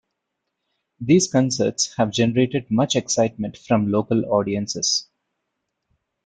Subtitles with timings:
[0.99, 5.07] These concerts have generated much excitement from local audiences.